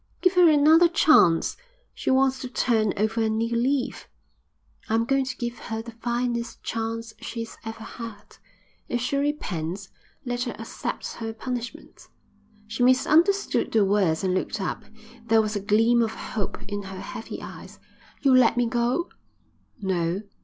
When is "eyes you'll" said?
17.39-18.37